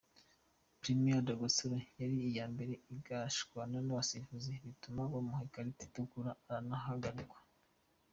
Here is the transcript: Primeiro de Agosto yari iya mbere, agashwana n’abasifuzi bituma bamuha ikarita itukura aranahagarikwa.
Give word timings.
Primeiro 0.83 1.19
de 1.25 1.31
Agosto 1.35 1.67
yari 1.99 2.15
iya 2.31 2.45
mbere, 2.53 2.73
agashwana 2.93 3.77
n’abasifuzi 3.81 4.51
bituma 4.65 5.01
bamuha 5.11 5.41
ikarita 5.47 5.81
itukura 5.87 6.31
aranahagarikwa. 6.47 7.39